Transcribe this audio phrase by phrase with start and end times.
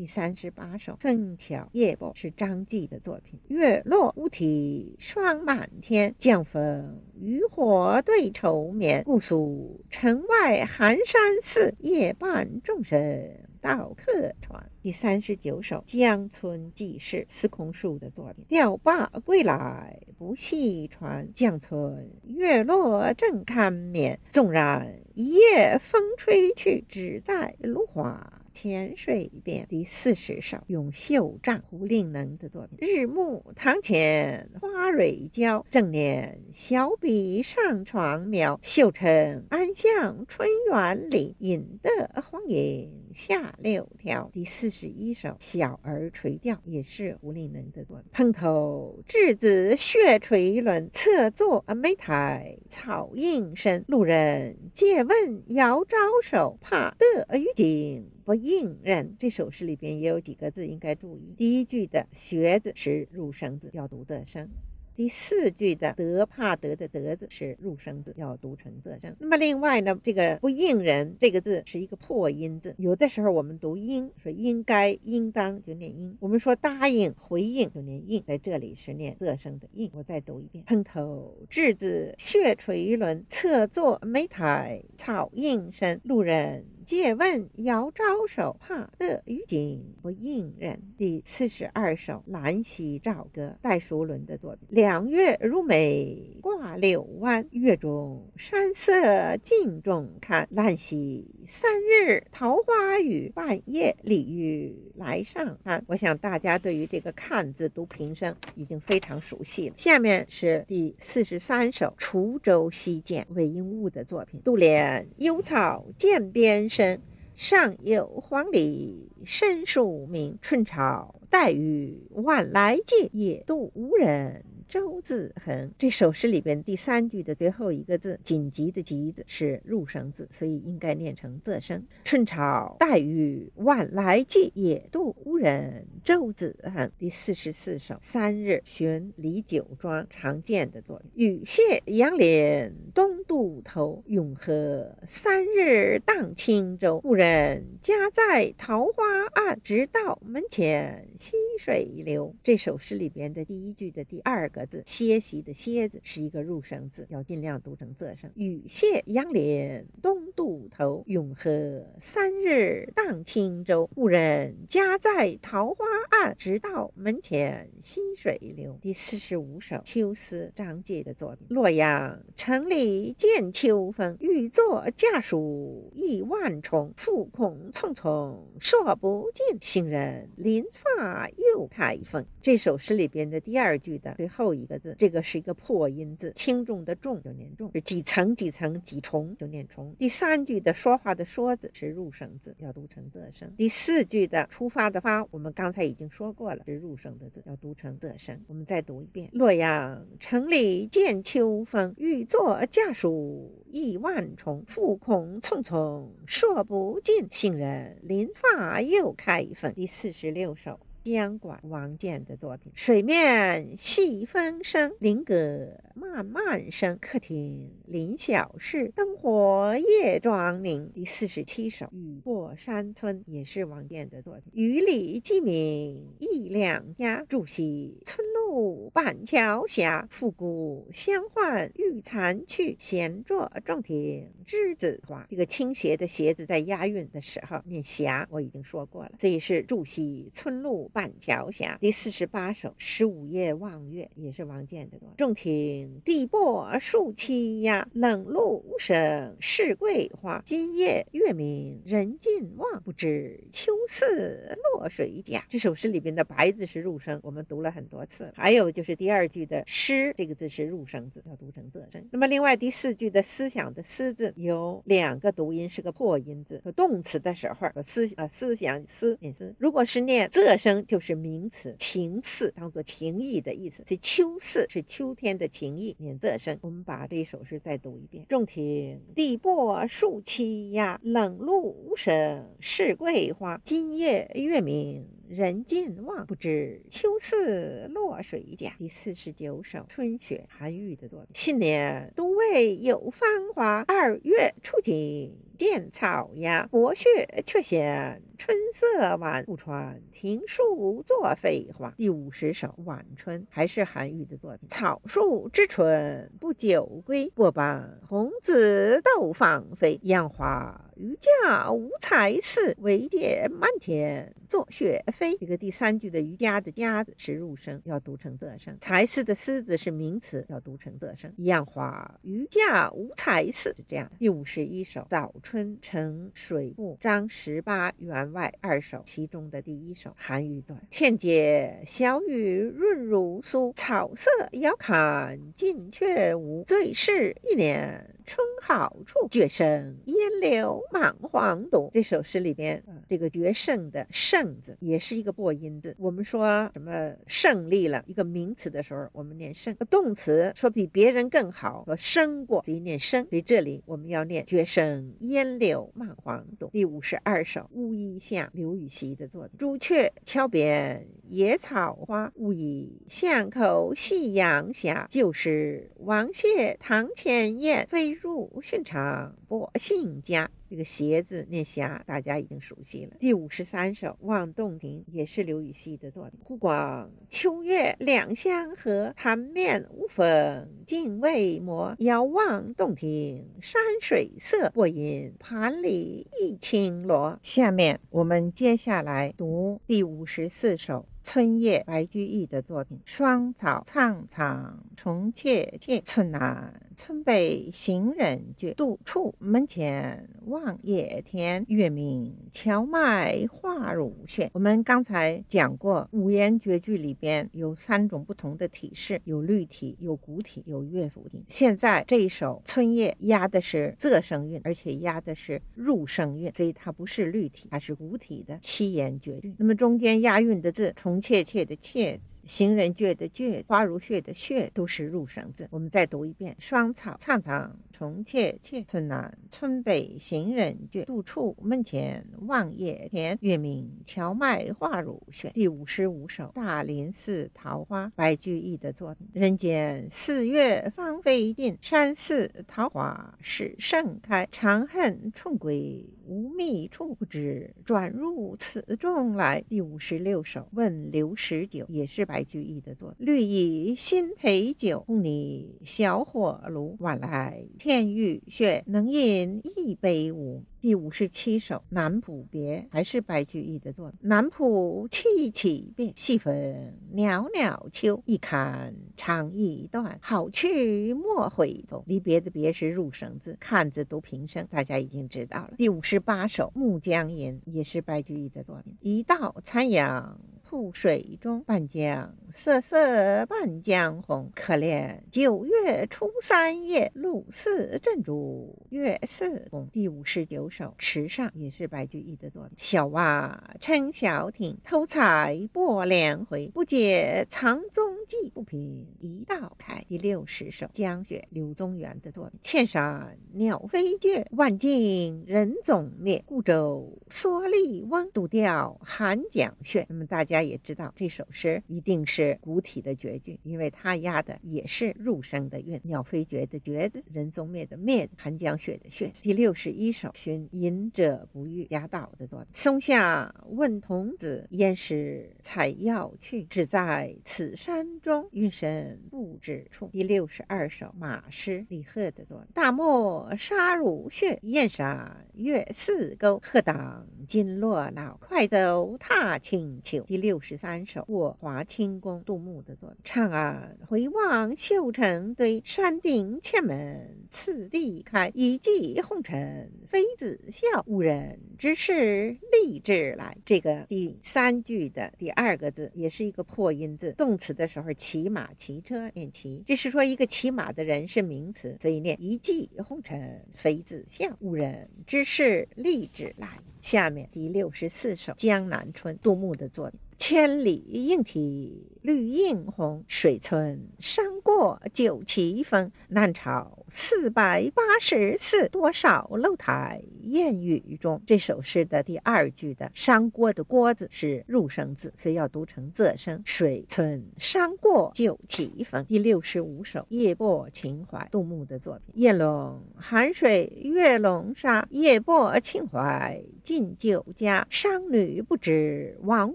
[0.00, 3.38] 第三十八首《枫桥夜泊》是张继的作品。
[3.48, 9.04] 月落乌啼霜满天，江枫渔火对愁眠。
[9.04, 13.28] 姑苏城外寒山寺，夜半钟声
[13.60, 14.70] 到客船。
[14.80, 18.46] 第三十九首《江村记事》司空曙的作品。
[18.48, 24.18] 钓罢归来不系船，江村月落正堪眠。
[24.30, 28.39] 纵然一夜风吹去，只在芦花。
[28.52, 32.78] 浅水边第四十首咏绣帐胡令能的作品。
[32.80, 38.60] 日暮堂前花蕊娇，正念小笔上床描。
[38.62, 44.30] 绣成安向春园里，引得黄莺下柳条。
[44.32, 48.06] 第四十一首小儿垂钓也是胡令能的作品。
[48.12, 53.84] 蓬头稚子血垂纶，侧坐莓苔草映身。
[53.88, 59.16] 路人借问遥招手，怕得鱼惊不应人。
[59.18, 61.34] 这首诗里边也有几个字应该注意。
[61.36, 64.48] 第一句的学字是入声字，要读仄声。
[64.96, 69.16] 第四句的得怕得的得字是入声字，要读成仄声。
[69.18, 79.90] 那么另外呢，这个不应人这个字是一个破音字，有的时候我们读应说应该、应当就念应，我们说答应、回应就念应，在这里是念仄声的应。
[79.94, 86.00] 我再读一遍：蓬头稚子血垂纶，侧坐莓苔草映身。
[86.04, 90.80] 路人借问遥招手，怕得鱼惊不应人。
[90.98, 94.66] 第四十二首《兰溪棹歌》，戴叔伦的作品。
[94.68, 100.48] 两月如眉挂柳湾，月中山色镜中看。
[100.50, 105.84] 兰溪三日桃花雨，半夜鲤鱼来上岸。
[105.86, 109.76] 我想大家对于这个“看”字读平声已经非常熟悉了。
[109.78, 114.40] 下面是第四十三首《滁州西涧》，韦应物的作品。
[114.42, 117.02] 杜鹃幽草涧边生人，
[117.36, 120.38] 上有黄鹂深树鸣。
[120.40, 124.46] 春潮带雨晚来借，野渡无人。
[124.70, 131.88] 周字横，这首诗里边第三句的最后一个字“紧急”的“急”字是入声字，所以应该念成仄声。
[132.04, 135.88] 春潮带雨晚来借，野渡无人。
[136.04, 136.92] 周字横。
[137.00, 141.10] 第四十四首《三日寻李九庄》常见的作品。
[141.16, 147.00] 雨泻杨林东渡头，永和三日荡轻舟。
[147.00, 149.02] 故人家在桃花
[149.32, 152.36] 岸，直到门前溪水流。
[152.44, 154.59] 这首诗里边的第一句的第二个。
[154.66, 158.30] 字歇息的歇字是一个入声字，要尽量读成仄声。
[158.34, 163.88] 雨泻杨柳东渡头，永和三日荡轻舟。
[163.94, 168.78] 故人家在桃花岸，直到门前溪水流。
[168.82, 171.46] 第四十五首《秋思》张继的作品。
[171.48, 176.92] 洛阳城里见秋风，欲作家书意万重。
[176.96, 182.26] 复恐匆匆说不尽，行人临发又开封。
[182.42, 184.49] 这首诗里边的第二句的最后。
[184.54, 189.94] 一个字，这个是一个破音字，轻重的重就念重，是几层几层几重就念重。
[189.98, 193.52] 第三句的说话的说字是入声字，要读成仄声。
[193.56, 198.40] 第四句的出发的发，我们刚才已经说过了，是入声的字，要读成仄声。
[198.46, 204.64] 我们再读一遍：洛阳城里见秋风，欲作家书意万重。
[204.66, 209.74] 复恐匆匆说不尽，行人临发又开封。
[209.74, 210.80] 第四十六首。
[211.02, 212.72] 江管王建的作品。
[212.74, 216.98] 水面细风声，林阁漫漫声。
[217.00, 220.90] 客厅临小事，灯火夜妆明。
[220.92, 224.52] 第四十七首《雨过山村》也是王建的作品。
[224.52, 229.80] 雨里鸡鸣一两家，住西村路板桥斜。
[230.10, 235.26] 复古相唤欲残去，闲坐种庭栀子花。
[235.30, 239.12] 这个倾斜的斜字在押韵的时候念霞，我已经说过了。
[239.18, 240.89] 这也是住西村路。
[240.90, 245.14] 板桥下第四十八首《十五夜望月》也是王建的作。
[245.16, 250.42] 众听地薄树栖鸦，冷露无声是桂花。
[250.44, 255.44] 今夜月明人尽望，不知秋思落谁家。
[255.48, 258.32] 这首诗里边的白字是入声，我们读了很多次。
[258.34, 262.08] 还有就是第二句的诗，这个字是入声字，要读成仄声。
[262.10, 266.60] 那么另外第四句的思想的思字有两个读音，是个破音字。
[266.74, 270.79] 动词的时候，思啊思想思念思，如果是念仄声。
[270.86, 273.84] 就是名词情似，当做情意的意思。
[273.86, 276.58] 所以秋似是秋天的情意，念仄声。
[276.62, 283.60] 我们把这首诗再读一遍：众听地薄树栖鸦，冷露无声是桂花。
[283.64, 288.72] 今夜月明人尽望，不知秋似落水家。
[288.78, 291.28] 第四十九首春雪，韩愈的作品。
[291.34, 296.66] 新年都未有芳华，二月初景见草芽。
[296.66, 301.94] 薄雪却嫌春色晚，不穿庭树作飞花。
[301.96, 304.68] 第五十首晚春，还是韩愈的作品。
[304.68, 310.00] 草树知春不久归，波般红紫斗芳菲。
[310.02, 310.89] 杨花。
[311.00, 315.38] 渔家无才似，唯见漫天作雪飞。
[315.38, 321.32] 这个第三句的“渔家”的“家”字是入声，要读成仄声；“才思”的“思”字是名词，要读成仄声。
[321.38, 324.12] 一样花渔家无才似，是这样。
[324.18, 336.64] 第五十一首《早春呈水部》，张十八员外二首，其中的第一首韩愈段：天街小雨润如酥，草色遥看近却无。
[336.64, 340.84] 最是一年春好处，绝胜烟柳。
[340.92, 345.96] 满皇都这首诗里边，这个绝胜的胜字也是一个破音字。
[345.98, 353.26] 我们说什么胜利了一个名词的时候，我们念胜；动词说比别人更好，说胜过，所以念胜。
[353.26, 356.68] 所以这里我们要念绝胜烟柳满皇都。
[356.68, 359.58] 第五十二首《乌衣巷》，刘禹锡的作品。
[359.58, 365.06] 朱雀桥边野草花，乌衣巷口夕阳斜。
[365.08, 370.50] 旧时王谢堂前燕，飞入寻常百姓家。
[370.70, 373.16] 这个“斜”字念“霞”，大家已经熟悉了。
[373.18, 376.38] 第五十三首《望洞庭》也是刘禹锡的作品。
[376.44, 381.96] 湖广秋月两相和，潭面无风镜未磨。
[381.98, 387.40] 遥望洞庭山水色，过阴盘里一青螺。
[387.42, 391.04] 下面我们接下来读第五十四首。
[391.22, 392.98] 春夜，白居易的作品。
[393.04, 398.72] 霜草苍苍，虫切切，村南村北行人绝。
[398.72, 404.50] 独处门前望望野田，月明荞麦花如雪。
[404.52, 411.42] 我们刚才讲过，五言绝句里边有三种不同的体式，有律体，有古体，有乐府体。
[411.48, 419.54] 现在这一首《春夜》押的是仄声韵，而且押的是入声韵，所以它不是律体，它是古体的七言绝句。
[419.56, 422.20] 那么中间押韵的字，从切切的切。
[422.50, 425.68] 行人绝的绝，花如雪的雪，都是入声字。
[425.70, 431.04] 我们再读一遍：霜草苍苍，虫切切，村南村北行人绝。
[431.04, 435.52] 独处门前望野田，月明荞麦花如雪。
[435.54, 439.28] 第五十五首《大林寺桃花》，白居易的作品。
[439.32, 444.48] 人间四月芳菲尽，山寺桃花始盛开。
[444.50, 449.62] 长恨春归无觅处，不知转入此中来。
[449.68, 452.26] 第五十六首《问刘十九》，也是。
[452.30, 456.96] 白白居易的作品，绿蚁新醅酒，红泥小火炉。
[456.98, 460.64] 晚来天欲雪，能饮一杯无？
[460.80, 464.14] 第五十七首《南浦别》还是白居易的作。
[464.22, 468.22] 南浦凄凄别，西风袅袅秋。
[468.24, 472.02] 一看长一段，好去莫回头。
[472.06, 475.74] 离别的别是入声字，看字读平声，大家已经知道了。
[475.76, 478.96] 第五十八首《暮江吟》也是白居易的作品。
[479.02, 480.40] 一道残阳。
[480.70, 484.52] 瀑水中，半江瑟瑟半江红。
[484.54, 489.88] 可怜九月初三夜，露似珍珠月似弓。
[489.88, 492.74] 第五十九首《池上》也是白居易的作品。
[492.76, 496.68] 小娃撑小艇，偷采泊莲回。
[496.68, 500.04] 不解藏踪迹，不平一道开。
[500.06, 502.60] 第六十首《江雪》柳宗元的作品。
[502.62, 506.44] 千山鸟飞绝，万径人踪灭。
[506.46, 510.06] 孤舟蓑笠翁，独钓寒江雪。
[510.08, 510.59] 那么大家。
[510.60, 515.98] 他也知道这首诗一定是古体的绝句，因为它押的也是入声的韵。
[516.04, 519.32] 鸟飞绝的绝字，人踪灭的灭，寒江雪的雪。
[519.40, 522.68] 第六十一首《寻隐者不遇》，贾岛的作品。
[522.74, 526.64] 松下问童子，焉识采药去？
[526.64, 530.10] 只在此山中，云深不知处。
[530.12, 532.66] 第六十二首《马诗》，李贺的作品。
[532.74, 536.60] 大漠沙如雪，燕山月似钩。
[536.62, 540.20] 鹤当金络脑，快走踏清秋。
[540.24, 540.49] 第六。
[540.50, 543.18] 六十三首《过华清宫》，杜牧的作品。
[543.22, 548.50] 长安回望绣成堆，山顶千门次第开。
[548.52, 553.56] 一骑红尘妃子笑，无人知是荔枝来。
[553.64, 557.30] 这个第三句的第二个字也是一个破音字。
[557.38, 566.80] 动词的时候，骑马、骑车念骑，这是说一个骑马的人是名词，所以念一骑红尘妃子笑，无人知是荔枝来。
[567.00, 570.20] 下面第六十四首《江南春》，杜牧的作品。
[570.40, 576.10] 千里莺啼绿映红，水村山过酒旗风。
[576.28, 581.42] 南朝四百八十寺，多少楼台烟雨中。
[581.46, 586.62] 这首诗的第二句的“山郭”的“郭”字是入声字，所以要读成仄声。
[586.64, 589.24] 水村山过酒旗风。
[589.26, 592.40] 第六十五首《夜泊秦淮》，杜牧的作品。
[592.40, 597.86] 夜笼寒水月笼沙，夜泊秦淮近酒家。
[597.90, 599.74] 商女不知亡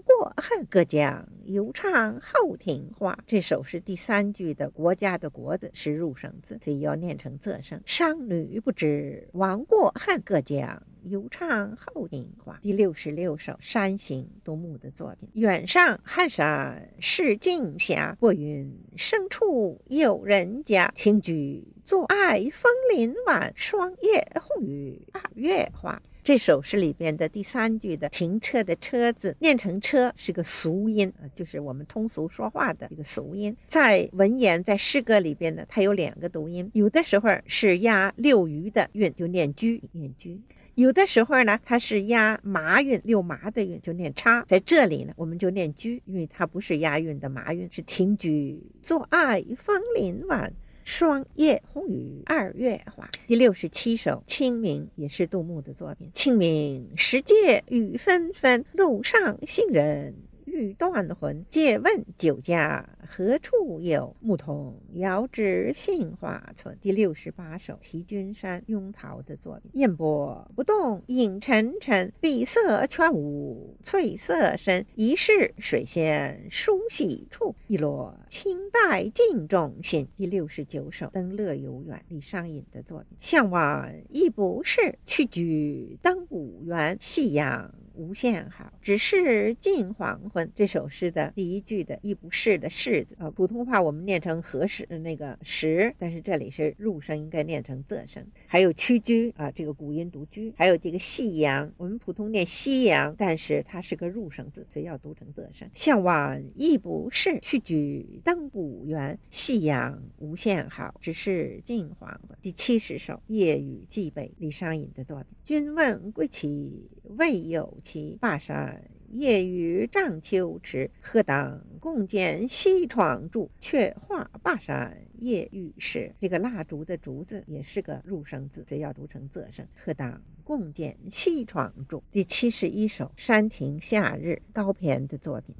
[0.00, 3.18] 国恨，隔江犹唱后庭花。
[3.26, 7.82] 这首是第三句的“国家”的“国”字是入声字，所以要念成仄声。
[7.84, 12.58] 商女不知亡国恨，隔江犹唱后庭花。
[12.62, 15.28] 第六十六首《山行》，杜牧的作品。
[15.34, 20.92] 远上寒山是静霞，薄云深处有人家。
[20.96, 26.02] 听菊坐爱枫林晚，霜叶红于二月花。
[26.26, 33.56] 这首诗里边的第三句的停车的车字念成车是个俗音啊，就是我们通俗说话的一个俗音。
[33.68, 40.40] 在文言在诗歌里边呢，它有两个读音，有的时候是押六鱼的韵，就念居念居；
[40.74, 44.44] 有的时候呢，它是押麻韵六麻的韵，就念叉。
[44.48, 50.52] 在这里呢，我们就念居，因为它不是押韵的麻韵，是停居坐爱枫林晚。
[50.86, 53.10] 霜叶红于二月花。
[53.26, 56.12] 第六十七首《清明》也是杜牧的作品。
[56.14, 60.14] 清明时节雨纷纷，路上行人。
[60.56, 64.16] 欲断魂，借问酒家何处有？
[64.20, 66.78] 牧童遥指杏花村。
[66.80, 69.70] 第六十八首《题君山》，雍陶的作品。
[69.74, 74.86] 烟波不动影沉沉，碧色全无翠色深。
[74.94, 80.08] 疑是水仙梳洗处，一落清带镜中心。
[80.16, 83.08] 第六十九首《登乐游原》，李商隐的作品。
[83.20, 86.96] 向晚意不适，去居登古原。
[86.98, 90.52] 夕阳无限好，只是近黄昏。
[90.54, 98.26] 这首诗的第一句的“亦不是”的“是”字啊，普通话我们念成合适那个“时”，但是这里是入声，应该念成仄声。
[98.46, 100.52] 还有屈居啊，这个古音读居。
[100.56, 105.68] 还有这个夕阳，我们普通念夕阳，但是它是个入声字，所以要读成仄声。
[105.74, 109.18] 向往亦不是，去居登古原。
[109.30, 112.36] 夕阳无限好，只是近黄昏。
[112.42, 115.26] 第七十首《夜雨寄北》，李商隐的作品。
[115.44, 118.82] 君问归期未有期，灞山。
[119.12, 123.48] 夜雨涨秋池，何当共剪西窗烛？
[123.60, 126.12] 却话灞山夜雨时。
[126.18, 129.64] 这个蜡烛的烛字也是个入声字，所以要读成仄声。
[129.76, 132.02] 何当共剪西窗烛。
[132.10, 135.54] 第七十一首《山亭夏日》，高骈的作品。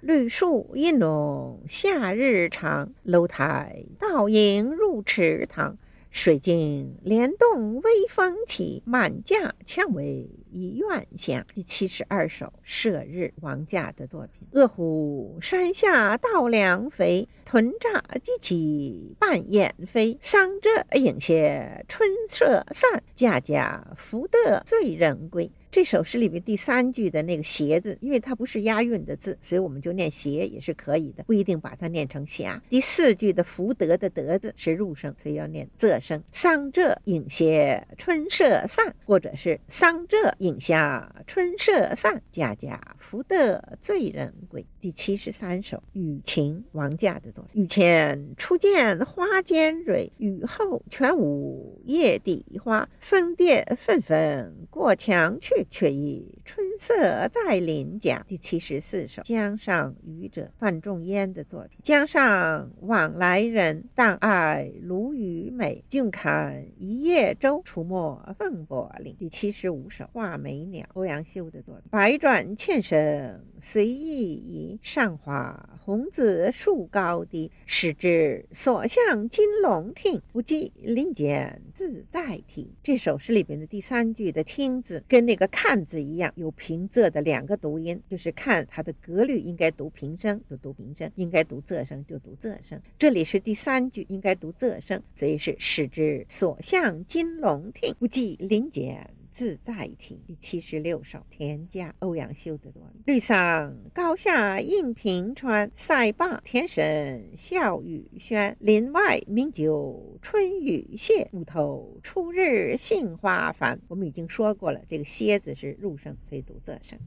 [0.00, 5.76] 绿树阴浓夏日长，楼台倒影入池塘。
[6.10, 11.46] 水晶帘动微风起，满架蔷薇一院香。
[11.54, 14.48] 第七十二首《射日》，王驾的作品。
[14.50, 20.18] 饿虎山下稻粱肥，豚乍鸡起半掩飞。
[20.20, 25.52] 桑柘影斜春色散，家家福得醉人归。
[25.72, 32.60] 这首诗里面第三句的那个“斜”字，因为它不是押韵的字，所以我们就念“斜”也是可以的，不一定把它念成“霞”。
[32.68, 36.20] 第四句的“福德”的“德”字是入声，所以要念仄声。
[36.32, 44.66] 桑柘影斜春色散，或者是桑柘影下春色散，家家福德醉人归。
[44.80, 47.62] 第七十三首《雨晴》，王驾的作品。
[47.62, 52.88] 雨前初见花间蕊，雨后全无叶底花。
[52.98, 55.66] 风蝶纷纷过墙去。
[55.68, 58.24] 却已春色在林家。
[58.26, 61.78] 第七十四首《江上渔者》，范仲淹的作品。
[61.82, 65.84] 江上往来人，但爱鲈鱼美。
[65.90, 69.14] 君看一叶舟，出没风波岭。
[69.18, 71.84] 第七十五首《画眉鸟》，欧阳修的作品。
[71.90, 77.50] 百转千声随意吟上花红紫树高低。
[77.66, 82.72] 始知所向金龙听，不记林间自在啼。
[82.82, 85.50] 这首诗里边的第三句的“听”字，跟那个。
[85.52, 92.80] 看字一样有平仄的两个读音，就是看它的格律应该读平声就读平声，应该读仄声就读仄声。
[92.98, 99.10] 这里是第三句应该读仄声，所以是使之所向金龙听，不计林间。
[99.40, 102.82] 自在亭第七十六首《田家》，欧阳修的作。
[103.06, 108.54] 绿桑高下映平川，塞坝田神笑雨轩。
[108.60, 113.80] 林外明酒春雨歇，屋头初日杏花繁。
[113.88, 116.98] 我们已经说过了，这个“歇”字是入声，所以读仄声。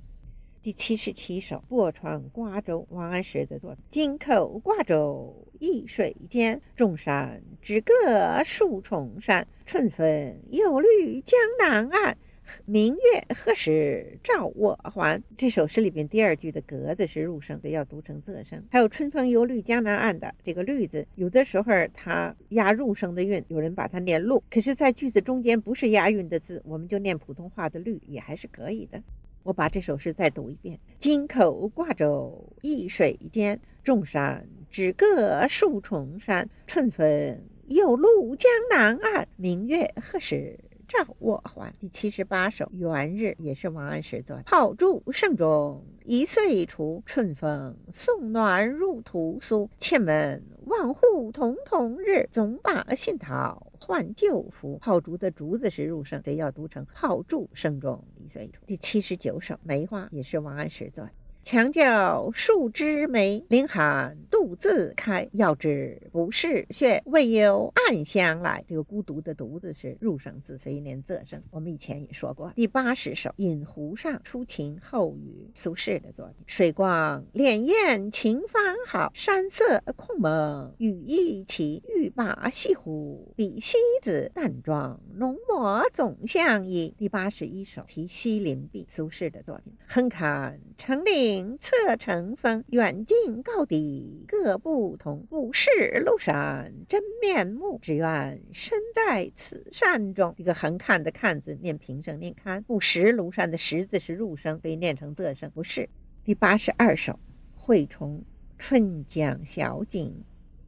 [0.63, 3.83] 第七十七首《泊船瓜洲》，王安石的作品。
[3.91, 9.47] 京口瓜洲一水间，众山只隔数重山。
[9.65, 12.17] 春风又绿江南岸，
[12.65, 15.21] 明月何时照我还？
[15.37, 18.63] 这首诗里边第二句的格子是入声，的，要读成仄声。
[18.71, 24.43] 还有春风又绿江南岸的这个绿字，有的时候它押入声的韵，有人把它念露。
[24.49, 29.01] 可是，在句子中间不是押韵的字，我们就念普通话的绿也还是可以的。
[29.43, 36.49] 我把这首诗再读一遍：京口挂舟一水间，众山只隔数重山。
[36.65, 40.57] 春风又绿江南岸，明月何时？
[40.87, 44.41] 照我还第七十八首，元日也是王安石作。
[44.45, 49.69] 炮竹声中一岁除，春风送暖入屠苏。
[49.77, 54.77] 千门万户曈曈日，总把新桃换旧符。
[54.81, 58.63] 炮竹的竹字是入声，所以要读成炮竹声中一岁除。
[58.65, 61.09] 第七十九首，梅花也是王安石作。
[61.43, 65.27] 墙角数枝梅，凌寒独自开。
[65.33, 68.63] 遥知不是雪，为有暗香来。
[68.65, 71.43] 这个孤独的独字是入声字，所以念仄声。
[71.51, 72.53] 我们以前也说过。
[72.55, 76.35] 第八十首《饮湖上》，初晴后雨，苏轼的作品。
[76.47, 81.83] 水光潋滟晴方好，山色空蒙雨亦奇。
[81.93, 86.95] 欲把西湖比西子，淡妆浓抹总相宜。
[86.97, 89.73] 第八十一首《题西林壁》，苏轼的作品。
[89.85, 91.32] 横看成岭。
[91.59, 95.25] 侧成峰，远近高低各不同。
[95.29, 95.69] 不识
[96.05, 100.35] 庐山真面目，只愿身在此山中。
[100.37, 102.63] 这个横看的看字念平声，念看。
[102.63, 105.49] 不识庐山的识字是入声，所以念成仄声。
[105.51, 105.89] 不是。
[106.25, 107.13] 第八十二首
[107.55, 108.23] 《惠崇
[108.57, 110.23] 春江小景》，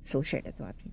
[0.10, 0.92] 苏轼的作品。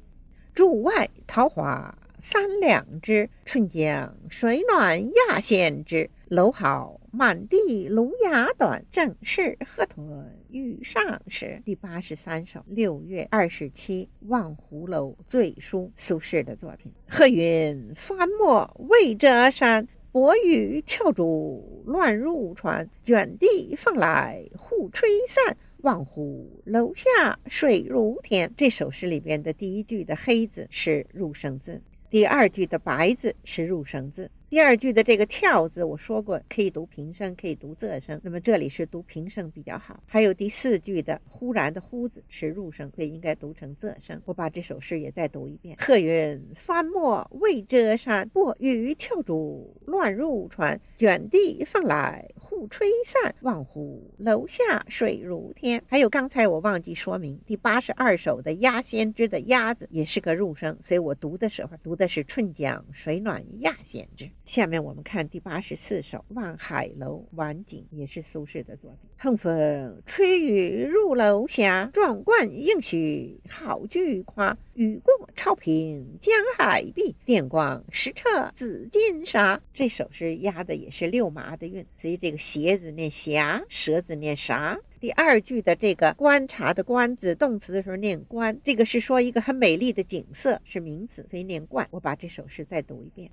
[0.55, 6.11] 竹外桃花三两枝，春江水暖鸭先知。
[6.33, 11.61] 蒌蒿满地芦芽短，正是河豚欲上时。
[11.63, 16.91] 第八十三首《六月二十七望湖楼醉书》，苏轼的作品。
[17.07, 22.89] 鹤云翻墨未遮山，薄雨跳珠乱入船。
[23.05, 28.55] 卷地风来忽吹散，望湖楼下水如天。
[28.57, 34.31] 这首诗里边的第一句的黑字是入声字，第二句的白字是入声字。
[34.51, 38.21] 第二句的这个“跳”字，我说过可以读平声，可以读仄声。
[38.23, 39.99] 那么这里是读平声比较好。
[40.05, 44.21] 还有第四句的“忽然”的“忽”字是入声，所以应该读成仄声。
[44.27, 50.79] 我把这首诗也再读一遍：鹤云翻墨未遮山，卧雨跳珠乱入船。
[50.99, 55.83] 卷地风来忽吹散，望湖楼下水如天。
[55.87, 64.29] 还有刚才我忘记说明，第八十二首的“鸭先知”的“鸭”字也是个入声，所以我读的时候读的是“春江水暖鸭先知”。
[64.45, 69.09] 下面我们看第八十四首《望海楼晚景》，也是苏轼的作品。
[69.17, 74.59] 横风吹雨入楼下，壮观应许好句夸。
[74.75, 79.61] 雨过潮平江海碧，电光石掣紫金沙。
[79.75, 84.81] 这首诗押的也是六麻的韵，所以这个鞋子念霞，舌子念啥。
[84.99, 91.87] 第二句的这个观察的观字，动词的时候念观，这个是说一个很美丽的景色，是名词，所以念观。
[91.93, 93.31] 我把这首诗再读一遍。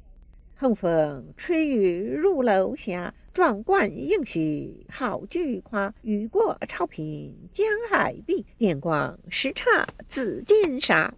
[0.53, 5.95] 横风吹雨入楼霞，壮观应许好句夸。
[6.03, 11.15] 雨过潮平江海碧，电光石刹紫金沙。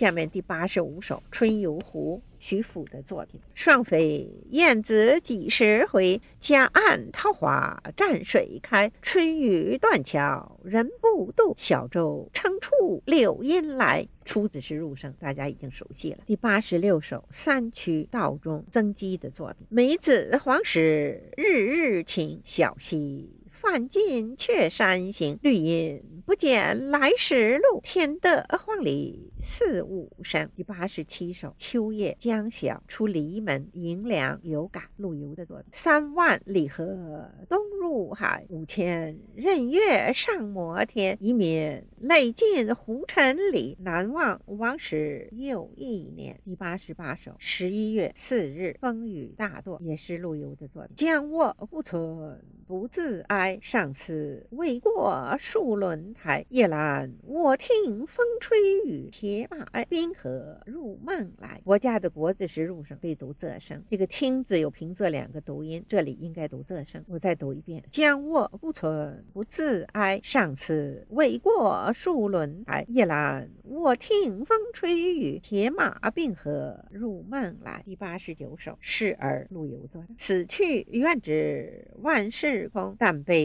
[0.00, 2.22] 下面第八十五首《春游湖》。
[2.38, 6.22] 徐府的作品：双飞燕子几时回？
[6.40, 8.90] 夹岸桃花蘸水开。
[9.02, 14.08] 春雨断桥人不渡，小舟撑出柳阴来。
[14.24, 16.20] 出子是入声，大家已经熟悉了。
[16.24, 23.28] 第八十六首《三曲道中》曾几的作品：梅子黄时日日晴，小溪。
[23.60, 27.82] 范进却山行，绿阴不见来时路。
[27.82, 30.48] 天得黄鹂四五声。
[30.56, 35.66] 第八十七首《秋夜将晓出篱门迎凉有感》，陆游的作品。
[35.72, 41.18] 三万里河东入海，五千仞岳上摩天。
[41.20, 46.40] 一面泪尽胡尘里，难忘王师又一年。
[46.46, 50.96] 第八十八首《十一月四日风雨大作》，也是陆游的作品。
[50.96, 53.49] 将卧不存不自哀。
[53.62, 61.60] 上次未过数轮台，夜阑卧听风吹雨，铁马冰河入梦来。
[61.64, 63.82] 国家的国字是入声，可以读仄声。
[63.90, 67.04] 这个听字有平仄两个读音，这里应该读仄声。
[67.08, 77.82] 我再读一遍：将卧不存不自哀，上次未过数轮台，夜阑卧听风吹雨，铁马冰河入梦来。
[77.86, 80.08] 第八十九首《示儿》，陆游作的。
[80.18, 83.39] 死去元知万事空，但悲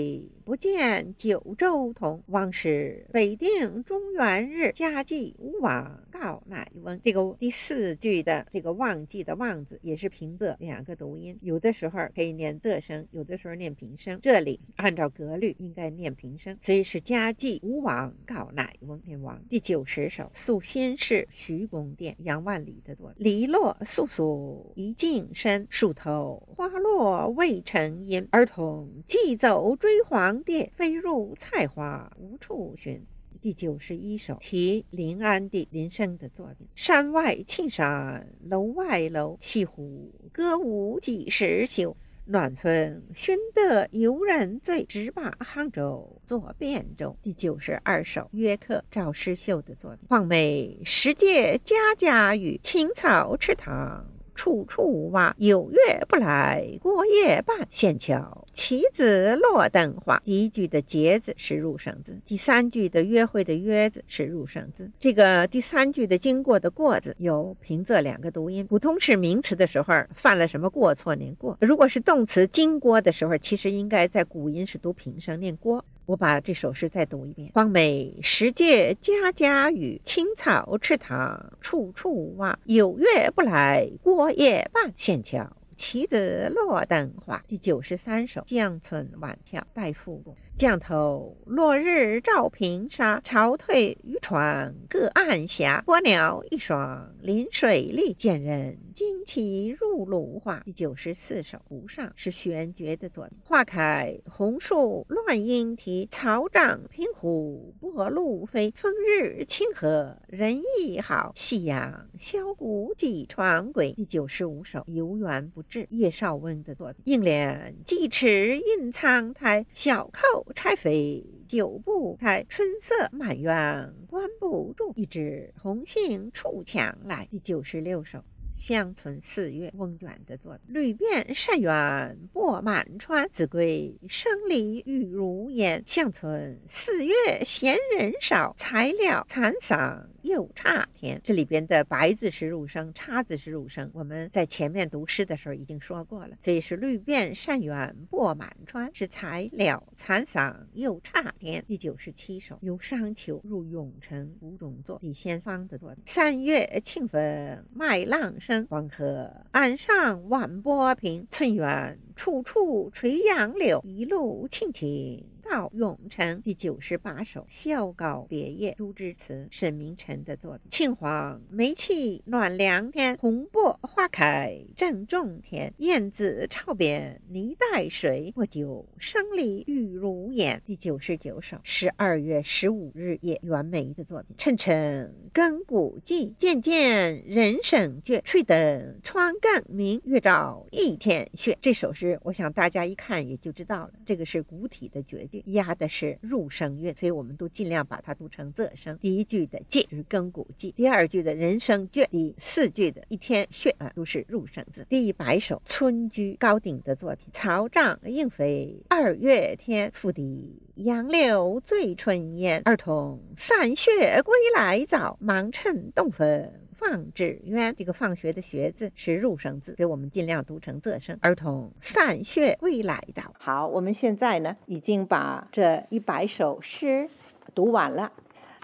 [0.46, 4.72] 不见九州同，往事北定中原日。
[4.74, 7.00] 家祭无往告乃翁。
[7.04, 14.20] 这个第四句的这个忘记的忘字也是平仄两个读音，有的时候可以念仄声，有的时候念平声。
[14.22, 19.02] 这里按照格律应该念平声，所以是家祭吴王告乃翁。
[19.06, 19.42] 念王。
[19.50, 23.14] 第九十首宿新市徐公殿，杨万里的作。
[23.18, 28.28] 篱落簌簌一径深，树头花落未成阴。
[28.32, 33.06] 儿童寄走追黄蝶，飞入菜花无处寻。
[33.39, 36.67] 第九十一首题临安邸林升的作品。
[36.74, 41.95] 山外青山楼外楼，西湖歌舞几时休？
[42.26, 47.15] 暖风熏得游人醉，直把杭州作汴州。
[47.21, 50.08] 第九十二首约客赵师秀的作品。
[50.08, 54.14] 况美时节家家雨，青草池塘。
[54.36, 57.67] 处处蛙，有月不来过夜半。
[57.71, 60.21] 线桥棋子落灯花。
[60.26, 64.91] 一句的节字是入声字，第三句的约会的约字是入声字。
[65.00, 68.67] 这个第三句的经过的过字有平仄两个读音。
[68.67, 71.58] 普通是名词的时候犯了什么过错念过？
[71.62, 75.86] 如果是动词经过的时候，其实应该在古音是读平声念过。
[76.06, 82.60] 我把这首诗再读一遍：荒美时节家家雨，青草池塘处处蛙。
[82.65, 87.44] 有月不来过夜半，仙桥棋子落灯花。
[87.48, 90.36] 第九十三首《江村晚眺》拜富公。
[90.58, 95.84] 江头落日照平沙，潮退渔船各岸霞。
[95.86, 100.62] 波鸟一双临水立，见人惊奇入芦花。
[100.64, 103.38] 第九十四首《湖上》是玄觉的作品。
[103.44, 108.74] 花开红树乱莺啼，草长平湖波鹭飞。
[108.78, 113.92] 风日清河人意好，夕阳箫鼓几船归。
[113.92, 117.01] 第九十五首《游园不至》叶绍翁的作品。
[117.06, 120.51] 应怜鸡翅印苍苔，小扣。
[120.56, 124.93] 柴扉久不开，春色满园关不住。
[124.95, 127.28] 一枝红杏出墙来。
[127.30, 128.23] 第九十六首。
[128.58, 130.62] 乡村四月，翁卷的作品。
[130.73, 135.84] 绿遍山原播满川，子规声里雨如烟。
[135.86, 137.13] 乡村四月
[137.45, 141.22] 闲人少，材料蚕桑又差天。
[141.24, 143.92] 这里边的白字是入声，叉字是入声。
[143.94, 146.36] 我们在前面读诗的时候已经说过了。
[146.42, 151.64] 这是绿遍山原播满川，是材料蚕桑又差田。
[151.66, 156.04] 第九十七首，由商丘入永城吴中作，李先芳的作品。
[156.08, 158.66] 三月清风麦浪声。
[158.68, 163.82] 黄河岸上晚波平，村园处处垂杨柳。
[163.86, 166.42] 一路青青到永城。
[166.42, 170.62] 第九十八首《孝告别业》朱之词，沈明诚的作品。
[170.72, 175.74] 青黄梅气暖良天，红柏花开正中天。
[175.78, 180.64] 燕子巢边泥带水，我酒生里玉如烟。
[180.66, 184.36] 第九十九首十二月十五日夜，袁枚的作品。
[184.40, 188.22] 沉沉更鼓寂，渐渐人省倦。
[188.24, 191.58] 吹灯窗更明，月照一天雪。
[191.62, 195.35] 这首诗，我想大家一看也就知道了，这个是古体的绝句。
[195.45, 198.98] 押的是入声韵，所以我们都尽量把它读成仄声。
[199.00, 204.86] 第一句的“借”是更古记，第二句的人声卷，第四句的一天穴啊都是入声字。
[204.89, 212.62] 第一百首村居高鼎的作品：草长莺飞二月天，复笛杨柳醉春烟。
[212.65, 216.52] 儿童散学归来早，忙趁东风。
[216.78, 221.18] 放纸鸢，这个放学的学字是入声字，所以我们尽量读成仄声。
[221.22, 223.34] 儿童散学归来早。
[223.40, 227.10] 好，我们现在呢已经把这一百首诗
[227.54, 228.12] 读完了。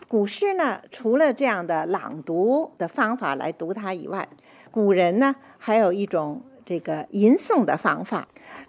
[0.07, 4.27] 古诗呢，除了这样的朗读的方法来读它以外，
[4.69, 8.25] 古人呢还有一种这个吟诵的方法。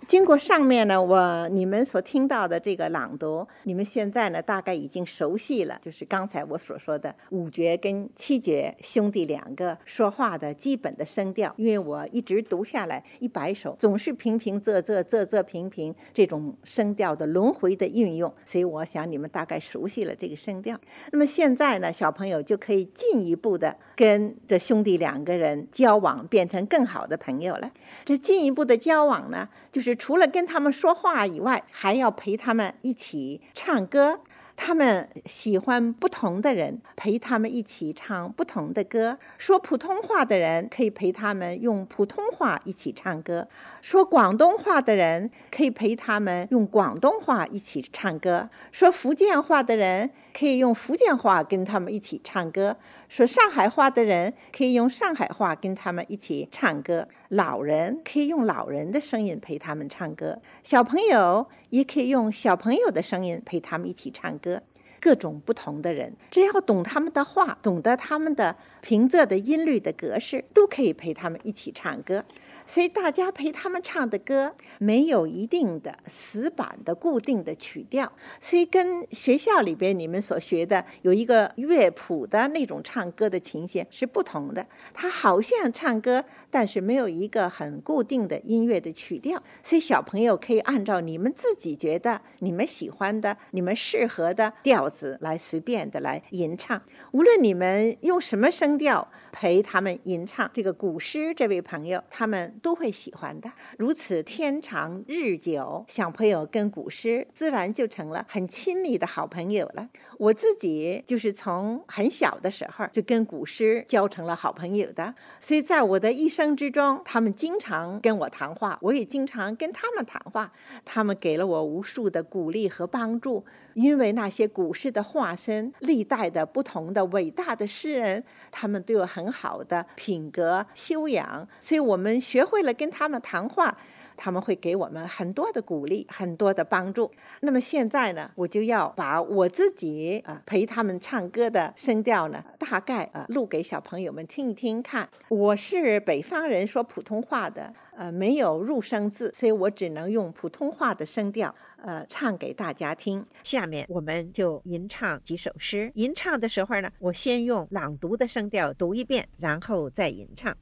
[0.08, 11.54] 经过上面呢，我你们所听到的这个朗读，你们现在呢大概已经熟悉了，就是刚才我所说的五绝跟七绝兄弟两个说话的基本的声调。
[11.56, 20.80] 因为我一直读下来一百首，总是平平仄仄仄仄平平这种声调的轮回的运用，所以我想你们大概熟悉了这个声调。
[21.12, 27.70] 那么现在呢，小朋友就可以进一步的跟这兄弟两个人交往，变成更好的朋友了。
[28.04, 29.48] 这进一步的交往呢？
[29.70, 34.18] 就是除了跟他们说话以外，还要陪他们一起唱歌。
[34.54, 39.16] 他们喜欢不同的人，陪他们一起唱不同的歌。
[39.38, 43.46] 说普通话的人可以陪他们用普通话一起唱歌；
[43.82, 52.76] 说广东话的人可以陪他们用广东话一起唱歌；说福建话的人可以用福建话跟他们一起唱歌。
[53.08, 64.62] 说上海话的人可以用上海话跟他们一起唱歌，老人可以用老人的声音陪他们唱歌，小朋友也可以用小朋友的声音陪他们一起唱歌。
[65.00, 72.24] 各种不同的人，只要懂他们的话，懂得他们的平仄的音律的格式，都可以陪他们一起唱歌。
[72.72, 84.66] 所以大家陪他们唱的歌没有一定的死板的固定的曲调，所以跟学校里边你们所学的有一个乐谱的那种唱歌的琴弦是不同的。
[84.94, 89.42] 他好像唱歌，但是没有一个很固定的音乐的曲调。
[89.64, 96.80] 所以小朋友可以按照你们自己觉得、你们喜欢的、你们适合的调子来随便的来吟唱。
[97.10, 99.08] 无论你们用什么声调。
[99.34, 103.50] 陪他们吟唱这个古诗，这位朋友他们都会喜欢的。
[103.78, 109.88] 如此天长日久，小朋友跟古诗自然就成了很亲密的好朋友了。
[110.22, 120.52] 我自己就是从很小的时候就跟古诗交成了好朋友的，所以在我的一生之中，他们经常跟我谈话，我也经常跟他们谈话。
[120.84, 123.44] 他们给了我无数的鼓励和帮助。
[123.74, 133.74] 因为那些古诗的化身，历代的不同的伟大的诗人，他们都有很好的品格修养，所以我们学会了跟他们谈话，
[134.16, 137.10] 他们会给我们很多的鼓励，很多的帮助。
[137.40, 145.08] 那么现在呢，我就要把我自己啊陪他们唱歌的声调呢，大概啊录给小朋友们听一听看。
[145.28, 151.54] 我是北方人，说普通话的，呃，没有入声字，所以我只能用普通话的声调。
[151.84, 153.26] 呃，唱给大家听。
[153.42, 155.90] 下面我们就吟唱几首诗。
[155.96, 160.56] 吟唱的时候呢，我先用朗读的声调读一遍，然后再吟唱。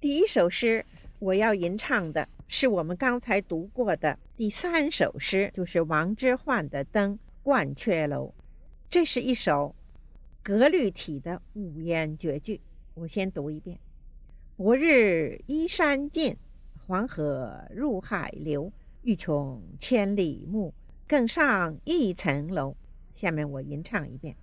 [0.00, 0.86] 第一首诗
[1.18, 8.34] 我要吟唱的是我们刚才读过的第三首诗，就是王之涣的《登鹳雀楼》。
[8.90, 9.74] 这是一首
[10.42, 12.60] 格律体的五言绝句。
[12.92, 13.78] 我先读一遍：
[14.58, 16.36] 白日依山尽，
[16.86, 18.70] 黄河入海流。
[19.00, 20.74] 欲穷千里目，
[21.08, 22.76] 更上一层楼。
[23.16, 24.36] 下面我吟唱一遍：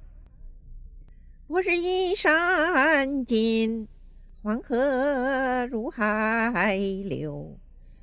[1.48, 3.88] 白日依山尽，
[4.41, 7.56] 黄河入海流。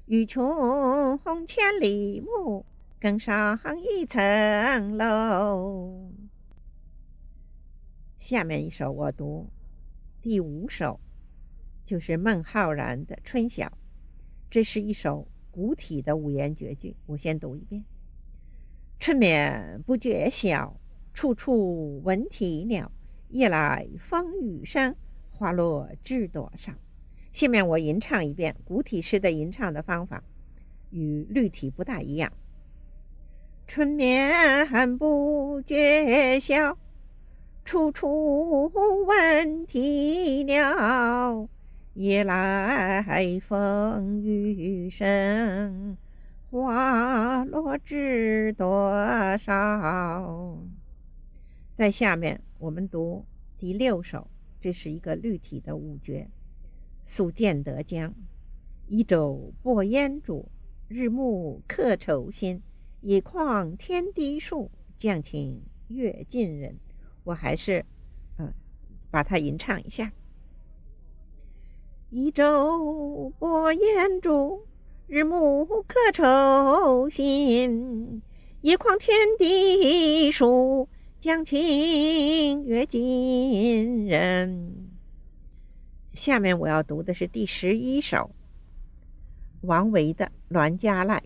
[0.09, 2.65] 欲穷千里目，
[3.01, 6.13] 更上一层楼。
[8.21, 9.51] 下面一首我读
[10.23, 11.01] 第五首，
[11.87, 13.67] 就是孟浩然的《春晓》。
[14.49, 15.27] 这是一首。
[15.51, 17.83] 古体的五言绝句，我先读一遍：
[19.01, 20.79] 春眠不觉晓，
[21.15, 22.93] 处处闻啼鸟。
[23.31, 24.95] 夜来风雨声，
[25.33, 26.75] 花落知多少。
[27.37, 28.57] 下面我吟唱一遍。
[28.65, 30.25] 古体诗的吟唱的方法
[30.89, 32.33] 与律体不大一样。
[33.67, 36.79] 春眠不觉晓，
[37.67, 38.73] 处处
[39.05, 41.47] 闻啼鸟。
[41.93, 43.05] 夜来
[43.47, 45.99] 风雨声，
[46.51, 48.91] 花落知多
[49.37, 50.59] 少。
[51.77, 53.27] 在下面，我们读
[53.59, 54.27] 第六首，
[54.59, 56.29] 这是一个律体的五绝。
[57.07, 58.15] 宿建德江，
[58.89, 60.47] 一舟泊烟渚，
[60.89, 62.63] 日暮客愁新。
[63.01, 66.77] 野旷天低树，将倾月近人。
[67.25, 67.85] 我还是，
[68.39, 68.53] 嗯，
[69.11, 70.13] 把它吟唱一下。
[72.11, 74.61] 一舟泊烟渚，
[75.07, 78.23] 日暮客愁新。
[78.61, 80.89] 野旷天低树，
[81.21, 84.86] 江清月近人。
[86.17, 88.31] 下面我要读的是第十一首，
[89.61, 91.21] 王维的《栾家赖》。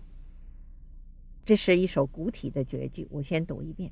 [1.45, 3.91] 这是一首古体的绝句，我先读一遍：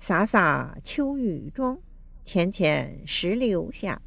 [0.00, 1.80] 飒飒秋雨中，
[2.26, 4.00] 浅浅石榴下。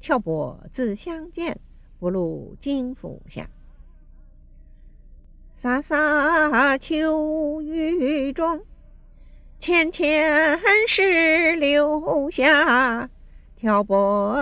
[0.00, 1.60] 挑拨自相见，
[2.00, 3.48] 不入金府下。
[5.62, 8.62] 飒飒秋雨中，
[9.60, 13.08] 浅浅石榴下。
[13.62, 14.36] 挑拨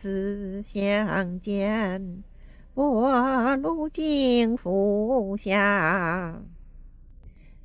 [0.00, 2.24] 自相见，
[2.72, 3.06] 不
[3.60, 6.40] 入金府下。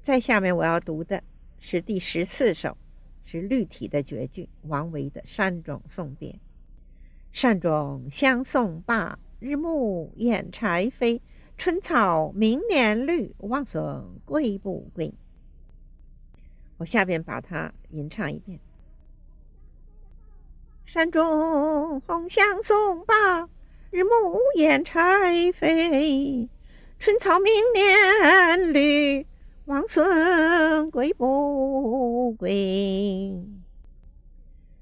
[0.04, 1.24] 在下面我要读的
[1.62, 2.76] 是第十四首，
[3.24, 6.32] 是律体的绝句，王维的《山中送别》。
[7.32, 11.22] 山中相送罢，日暮掩柴扉。
[11.58, 15.14] 春草明年绿，王孙归不归？
[16.76, 18.60] 我下边把它吟唱一遍：
[20.94, 23.48] 山中相送罢，
[23.92, 26.50] 日暮掩柴扉。
[27.00, 29.26] 春草明年绿，
[29.64, 33.42] 王孙归不归？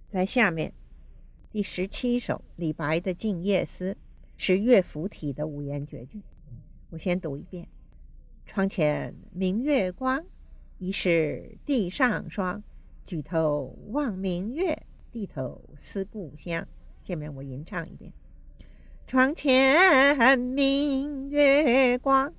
[0.10, 0.74] 在下面。
[1.52, 3.92] 第十七首，李白的《静夜思》
[4.36, 6.24] 是乐府体的五言绝句。
[6.90, 7.68] 我先读一遍：
[8.48, 10.26] 窗前明月光，
[10.80, 12.64] 疑是地上霜。
[13.06, 16.68] 举头望明月，低头思故乡。
[17.04, 18.12] 下面我吟唱一遍：
[19.08, 22.34] 床前明月光，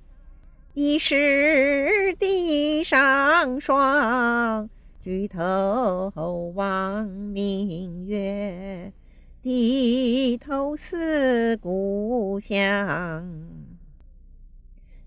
[0.73, 4.69] 疑是地上霜。
[5.03, 8.93] 举头望明月，
[9.41, 13.49] 低头思故乡。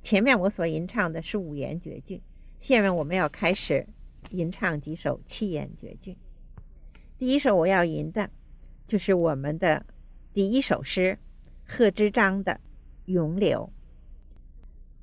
[0.02, 2.20] 前面我所吟唱的是五言绝句，
[2.60, 3.86] 下面我们要开始
[4.30, 6.16] 吟唱几首七言绝句。
[7.16, 8.28] 第一首我要吟的，
[8.88, 9.86] 就是我们的
[10.32, 11.16] 第一首诗
[11.64, 12.52] 贺知章的
[13.04, 13.70] 《咏柳》。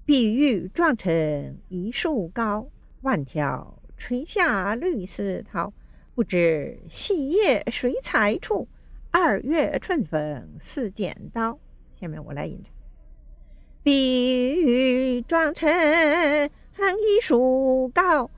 [0.05, 2.67] 碧玉妆成一树高，
[3.01, 5.71] 万条垂下绿丝绦。
[6.13, 8.67] 不知细叶谁裁出？
[9.09, 11.57] 二月春风似剪刀。
[11.99, 12.73] 下面我来吟唱。
[13.83, 18.29] 碧玉妆成一树高，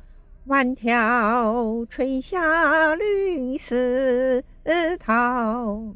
[0.46, 5.94] 万条垂下绿丝绦。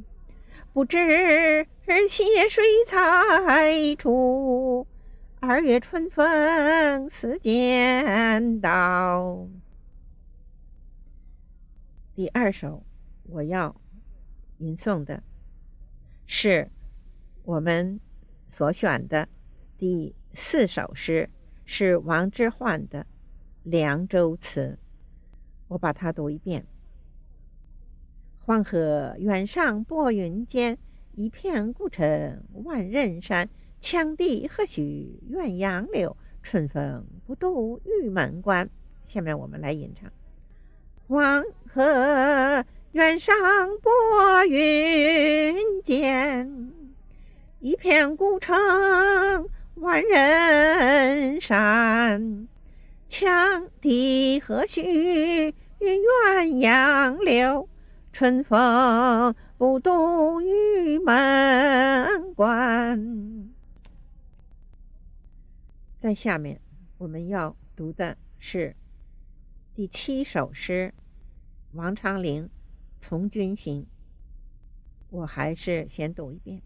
[0.71, 1.67] 不知
[2.09, 4.87] 细叶谁裁出？
[5.39, 9.47] 二月春风似剪刀。
[12.15, 12.83] 第二首
[13.23, 13.75] 我要
[14.59, 15.21] 吟诵的
[16.25, 16.69] 是
[17.43, 17.99] 我们
[18.55, 19.27] 所选的。
[19.77, 21.29] 第四首诗
[21.65, 23.01] 是王之涣的
[23.69, 24.77] 《凉州词》，
[25.67, 26.63] 我把它读一遍：
[28.45, 30.77] 黄河远上拨云间，
[31.15, 33.49] 一片孤城万仞山。
[33.81, 38.69] 羌笛何须怨杨柳，春风不度玉门关。
[39.07, 40.09] 下面我们来吟唱：
[41.07, 43.35] 黄河远上
[43.83, 46.71] 拨云间，
[47.59, 48.55] 一片孤城。
[49.75, 52.47] 万仞山，
[53.09, 57.69] 羌笛何须怨杨柳？
[58.11, 63.49] 春风不度玉门关。
[65.99, 66.59] 在下面
[66.97, 68.75] 我们要读的是
[69.73, 70.93] 第七首诗，
[71.73, 72.45] 王昌龄
[73.01, 73.83] 《从军行》。
[75.09, 76.61] 我还是先读一遍。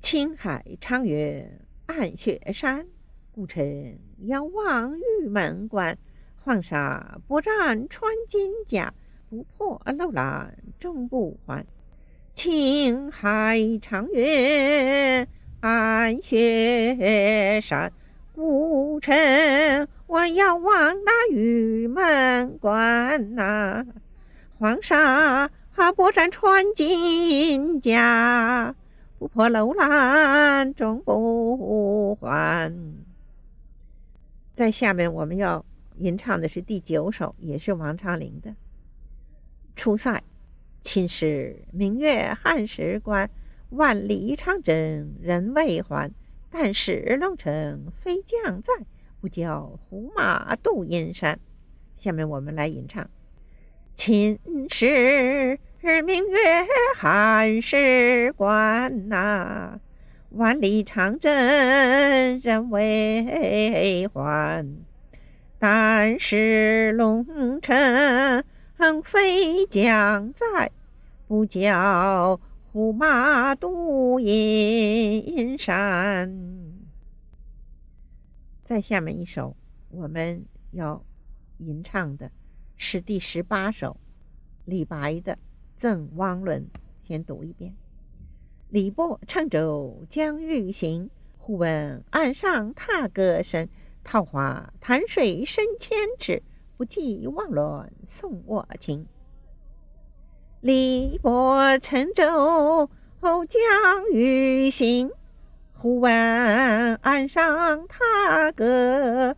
[0.00, 1.46] 青海长云
[1.86, 2.86] 暗雪山，
[3.38, 5.96] 孤城遥望玉门关。
[6.42, 8.92] 黄沙不战穿金甲，
[9.30, 11.64] 不破楼兰终不还。
[12.34, 15.24] 青海长云
[15.60, 17.92] 暗雪山，
[18.34, 23.86] 孤城我遥望那玉门关呐。
[24.58, 25.48] 黄沙
[25.94, 28.74] 不战穿金甲。
[29.20, 32.72] 不破楼兰终不还。
[34.58, 35.64] 在下面我们要
[35.98, 38.50] 吟唱的是第九首，也是王昌龄的
[39.76, 40.10] 《出塞》。
[40.82, 43.30] 秦时明月汉时关，
[43.70, 46.10] 万里长征人未还。
[46.50, 48.72] 但使龙城飞将在，
[49.20, 51.38] 不教胡马度阴山。
[51.96, 53.08] 下面我们来吟唱：
[53.94, 54.40] 秦
[54.70, 55.60] 时。
[56.04, 56.66] 明月
[56.96, 59.78] 汉时关呐，
[60.30, 64.66] 万里长征人未还。
[65.58, 68.44] 但使龙城
[69.02, 70.70] 飞将在，
[71.26, 72.40] 不教
[72.72, 76.32] 胡马度阴山。
[78.64, 79.56] 再下面一首，
[79.90, 81.02] 我们要
[81.56, 82.30] 吟唱的
[82.76, 83.96] 是第十八首，
[84.64, 85.38] 李白的。
[85.78, 86.66] 赠汪伦，
[87.06, 87.72] 先读一遍。
[88.70, 93.66] 李白乘舟将欲行，忽闻岸上踏歌声。
[94.04, 96.42] 桃花潭水深千尺，
[96.76, 99.06] 不及汪伦送我情。
[100.60, 102.90] 李白乘舟
[103.48, 105.12] 将欲行，
[105.72, 106.12] 忽闻
[106.96, 109.34] 岸上踏歌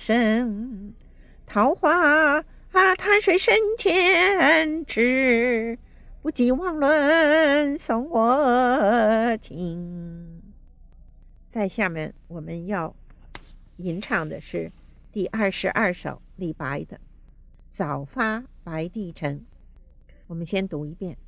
[0.00, 0.94] 声。
[1.46, 2.44] 桃花。
[2.72, 5.78] 啊，潭水深千尺，
[6.24, 10.40] 不及汪伦送我情。
[11.52, 12.96] 在下面我们要
[13.76, 14.72] 吟唱的是
[15.12, 16.96] 第二十二首李白的
[17.74, 19.40] 《早发白帝城》。
[20.26, 21.18] 我们先读一遍：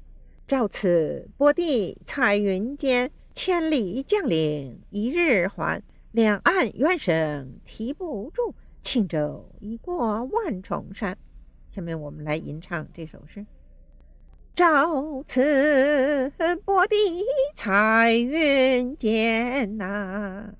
[0.48, 5.82] 朝辞白帝彩云间，千里江陵一日还。
[6.10, 11.18] 两岸猿声啼不住，轻舟已过万重山。
[11.70, 13.44] 下面我们来吟唱这首诗：
[14.56, 16.32] 朝辞
[16.64, 16.96] 白帝
[17.54, 20.54] 彩云间呐，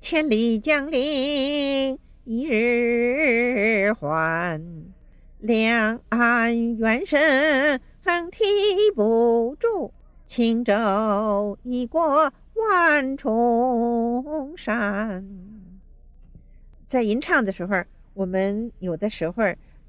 [0.00, 4.62] 千里江陵一日还。
[5.40, 7.80] 两岸猿声
[8.30, 9.90] 啼不住，
[10.28, 15.26] 轻舟已过万重山。
[16.88, 17.82] 在吟唱的时候，
[18.14, 19.42] 我们有的时候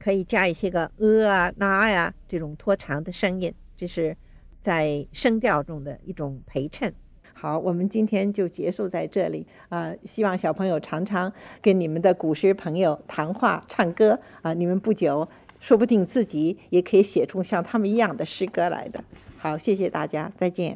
[0.03, 4.17] 可以加一些个呃啊、那呀这种拖长的声音，这是
[4.61, 6.93] 在声调中的一种陪衬。
[7.33, 9.93] 好，我们今天就结束在这里啊！
[10.05, 11.31] 希望小朋友常常
[11.61, 14.53] 跟你们的古诗朋友谈话、唱歌啊！
[14.53, 15.27] 你们不久
[15.59, 19.03] 说不定自己也可以写出像他们一样的诗歌来的。
[19.37, 20.71] 好，谢谢大家，再见。